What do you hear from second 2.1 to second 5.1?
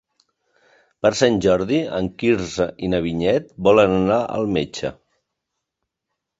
Quirze i na Vinyet volen anar al metge.